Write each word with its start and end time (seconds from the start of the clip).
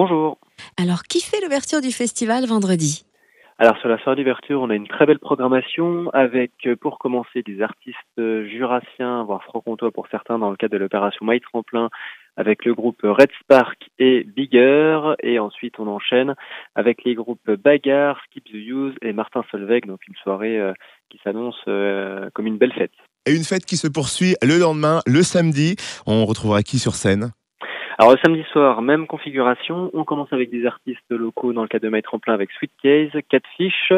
Bonjour. 0.00 0.38
Alors, 0.76 1.02
qui 1.02 1.20
fait 1.20 1.40
l'ouverture 1.42 1.80
du 1.80 1.90
festival 1.90 2.46
vendredi? 2.46 3.04
Alors 3.58 3.76
sur 3.78 3.88
la 3.88 3.98
soirée 3.98 4.14
d'ouverture, 4.14 4.60
on 4.62 4.70
a 4.70 4.76
une 4.76 4.86
très 4.86 5.06
belle 5.06 5.18
programmation 5.18 6.08
avec, 6.12 6.52
euh, 6.66 6.76
pour 6.76 7.00
commencer, 7.00 7.42
des 7.42 7.62
artistes 7.62 7.98
euh, 8.20 8.46
jurassiens, 8.46 9.24
voire 9.24 9.42
franc-comtois 9.42 9.90
pour 9.90 10.06
certains, 10.08 10.38
dans 10.38 10.50
le 10.50 10.56
cadre 10.56 10.74
de 10.74 10.78
l'opération 10.78 11.26
My 11.26 11.40
Tremplin, 11.40 11.90
avec 12.36 12.64
le 12.64 12.74
groupe 12.74 13.00
Red 13.02 13.30
Spark 13.40 13.90
et 13.98 14.22
Bigger. 14.22 15.00
Et 15.24 15.40
ensuite, 15.40 15.80
on 15.80 15.88
enchaîne 15.88 16.36
avec 16.76 17.02
les 17.02 17.16
groupes 17.16 17.50
Bagarre, 17.50 18.20
Skip 18.26 18.44
the 18.44 18.54
Use 18.54 18.94
et 19.02 19.12
Martin 19.12 19.42
Solveig, 19.50 19.80
donc 19.84 20.06
une 20.06 20.14
soirée 20.22 20.60
euh, 20.60 20.74
qui 21.10 21.18
s'annonce 21.24 21.58
comme 22.34 22.46
une 22.46 22.58
belle 22.58 22.72
fête. 22.72 22.94
Et 23.26 23.34
une 23.34 23.42
fête 23.42 23.66
qui 23.66 23.76
se 23.76 23.88
poursuit 23.88 24.36
le 24.42 24.60
lendemain, 24.60 25.00
le 25.08 25.24
samedi. 25.24 25.74
On 26.06 26.24
retrouvera 26.24 26.62
qui 26.62 26.78
sur 26.78 26.94
scène? 26.94 27.32
Alors 27.98 28.12
le 28.12 28.18
samedi 28.24 28.44
soir, 28.52 28.80
même 28.80 29.08
configuration. 29.08 29.90
On 29.92 30.04
commence 30.04 30.32
avec 30.32 30.50
des 30.50 30.64
artistes 30.66 31.10
locaux 31.10 31.52
dans 31.52 31.62
le 31.62 31.68
cadre 31.68 31.82
de 31.82 31.88
Maître 31.88 32.14
en 32.14 32.20
plein 32.20 32.32
avec 32.32 32.50
Sweet 32.52 32.70
Case, 32.80 33.10
Catfish, 33.28 33.92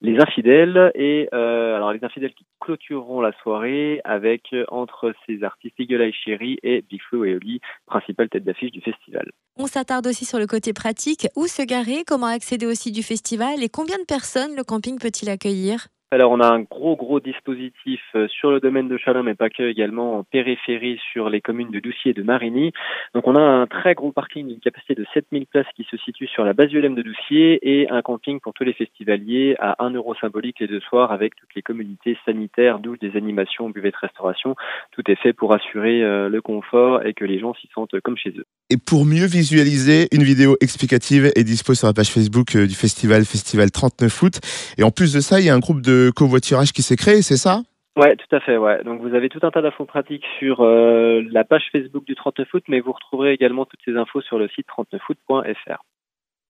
Les 0.00 0.18
Infidèles 0.18 0.90
et 0.94 1.28
euh, 1.34 1.76
alors 1.76 1.92
les 1.92 2.02
Infidèles 2.02 2.32
qui 2.32 2.46
clôtureront 2.60 3.20
la 3.20 3.32
soirée 3.42 4.00
avec 4.04 4.44
euh, 4.54 4.64
entre 4.68 5.12
ces 5.26 5.44
artistes 5.44 5.78
Eagle 5.78 6.00
Eye 6.00 6.14
Cherry 6.14 6.58
et 6.62 6.82
Big 6.88 7.02
Flo 7.02 7.26
et 7.26 7.34
Oli, 7.34 7.60
principale 7.84 8.30
tête 8.30 8.44
d'affiche 8.44 8.72
du 8.72 8.80
festival. 8.80 9.30
On 9.58 9.66
s'attarde 9.66 10.06
aussi 10.06 10.24
sur 10.24 10.38
le 10.38 10.46
côté 10.46 10.72
pratique. 10.72 11.28
Où 11.36 11.46
se 11.46 11.62
garer? 11.62 12.04
Comment 12.06 12.28
accéder 12.28 12.64
aussi 12.64 12.90
du 12.90 13.02
festival? 13.02 13.62
Et 13.62 13.68
combien 13.68 13.98
de 13.98 14.06
personnes 14.06 14.56
le 14.56 14.64
camping 14.64 14.98
peut-il 14.98 15.28
accueillir? 15.28 15.88
Alors 16.12 16.30
on 16.30 16.40
a 16.40 16.46
un 16.46 16.60
gros 16.60 16.94
gros 16.94 17.20
dispositif 17.20 18.00
euh, 18.14 18.28
sur 18.28 18.50
le 18.50 18.60
domaine 18.60 18.88
de 18.88 18.98
Chalon, 18.98 19.22
mais 19.22 19.34
pas 19.34 19.48
que, 19.48 19.62
également 19.62 20.18
en 20.18 20.24
périphérie 20.24 21.00
sur 21.12 21.30
les 21.30 21.40
communes 21.40 21.70
de 21.70 21.80
Doucier 21.80 22.10
et 22.10 22.14
de 22.14 22.22
Marigny. 22.22 22.72
Donc 23.14 23.26
on 23.26 23.34
a 23.34 23.40
un 23.40 23.66
très 23.66 23.94
gros 23.94 24.12
parking 24.12 24.46
d'une 24.46 24.60
capacité 24.60 24.94
de 24.94 25.06
7000 25.14 25.46
places 25.46 25.66
qui 25.74 25.86
se 25.90 25.96
situe 25.96 26.26
sur 26.26 26.44
la 26.44 26.52
base 26.52 26.70
ULM 26.72 26.94
de 26.94 27.02
Doucier 27.02 27.58
et 27.62 27.88
un 27.90 28.02
camping 28.02 28.40
pour 28.40 28.52
tous 28.52 28.64
les 28.64 28.74
festivaliers 28.74 29.56
à 29.58 29.82
1 29.82 29.90
euro 29.90 30.14
symbolique 30.14 30.60
les 30.60 30.66
deux 30.66 30.80
soirs 30.80 31.12
avec 31.12 31.34
toutes 31.36 31.54
les 31.54 31.62
communautés 31.62 32.18
sanitaires, 32.26 32.78
douches, 32.78 32.98
des 32.98 33.16
animations, 33.16 33.70
buvettes, 33.70 33.96
restauration. 33.96 34.54
Tout 34.90 35.10
est 35.10 35.16
fait 35.16 35.32
pour 35.32 35.54
assurer 35.54 36.02
euh, 36.02 36.28
le 36.28 36.42
confort 36.42 37.06
et 37.06 37.14
que 37.14 37.24
les 37.24 37.38
gens 37.38 37.54
s'y 37.54 37.68
sentent 37.74 37.98
comme 38.00 38.18
chez 38.18 38.34
eux. 38.36 38.44
Et 38.68 38.76
pour 38.76 39.06
mieux 39.06 39.26
visualiser, 39.26 40.08
une 40.12 40.22
vidéo 40.22 40.56
explicative 40.60 41.32
est 41.36 41.44
dispo 41.44 41.74
sur 41.74 41.86
la 41.86 41.94
page 41.94 42.10
Facebook 42.10 42.54
euh, 42.56 42.66
du 42.66 42.74
festival 42.74 43.24
Festival 43.24 43.70
39 43.70 44.22
août. 44.22 44.40
Et 44.76 44.82
en 44.82 44.90
plus 44.90 45.12
de 45.12 45.20
ça, 45.20 45.40
il 45.40 45.46
y 45.46 45.50
a 45.50 45.54
un 45.54 45.58
groupe 45.58 45.80
de 45.80 46.01
covoiturage 46.10 46.72
qui 46.72 46.82
s'est 46.82 46.96
créé, 46.96 47.22
c'est 47.22 47.36
ça? 47.36 47.62
Ouais, 47.96 48.16
tout 48.16 48.34
à 48.34 48.40
fait. 48.40 48.56
Ouais. 48.56 48.82
Donc 48.84 49.02
vous 49.02 49.14
avez 49.14 49.28
tout 49.28 49.40
un 49.42 49.50
tas 49.50 49.60
d'infos 49.60 49.84
pratiques 49.84 50.24
sur 50.38 50.62
euh, 50.62 51.22
la 51.30 51.44
page 51.44 51.68
Facebook 51.72 52.04
du 52.04 52.14
39 52.14 52.48
août, 52.54 52.64
mais 52.68 52.80
vous 52.80 52.92
retrouverez 52.92 53.32
également 53.32 53.66
toutes 53.66 53.80
ces 53.84 53.96
infos 53.96 54.22
sur 54.22 54.38
le 54.38 54.48
site 54.48 54.66
39 54.66 55.02
août.fr. 55.08 55.84